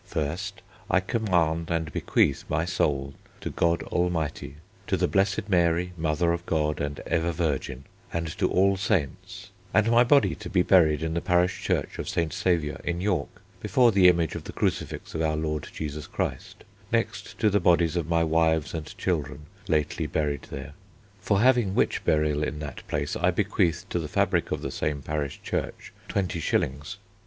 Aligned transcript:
First, 0.07 0.63
I 0.89 0.99
command 0.99 1.69
and 1.69 1.93
bequeath 1.93 2.43
my 2.49 2.65
soul 2.65 3.13
to 3.39 3.51
God 3.51 3.83
Almighty, 3.83 4.55
to 4.87 4.97
the 4.97 5.07
blessed 5.07 5.47
Mary, 5.47 5.93
Mother 5.95 6.33
of 6.33 6.43
God 6.47 6.81
and 6.81 6.99
ever 7.01 7.31
Virgin, 7.31 7.83
and 8.11 8.27
to 8.39 8.49
All 8.49 8.77
Saints, 8.77 9.51
and 9.75 9.91
my 9.91 10.03
body 10.03 10.33
to 10.33 10.49
be 10.49 10.63
buried 10.63 11.03
in 11.03 11.13
the 11.13 11.21
parish 11.21 11.61
church 11.61 11.99
of 11.99 12.09
St. 12.09 12.33
Saviour 12.33 12.79
in 12.83 12.99
York, 12.99 13.43
before 13.59 13.91
the 13.91 14.07
image 14.07 14.33
of 14.33 14.45
the 14.45 14.53
Crucifix 14.53 15.13
of 15.13 15.21
our 15.21 15.37
Lord 15.37 15.67
Jesus 15.71 16.07
Christ, 16.07 16.63
next 16.91 17.37
to 17.37 17.51
the 17.51 17.59
bodies 17.59 17.95
of 17.95 18.09
my 18.09 18.23
wives 18.23 18.73
and 18.73 18.97
children 18.97 19.41
lately 19.67 20.07
buried 20.07 20.47
there, 20.49 20.73
for 21.19 21.41
having 21.41 21.75
which 21.75 22.03
burial 22.03 22.41
in 22.41 22.57
that 22.57 22.81
place 22.87 23.15
I 23.15 23.29
bequeath 23.29 23.87
to 23.89 23.99
the 23.99 24.07
fabric 24.07 24.49
of 24.51 24.63
the 24.63 24.71
same 24.71 25.03
parish 25.03 25.43
church 25.43 25.93
20s. 26.09 26.97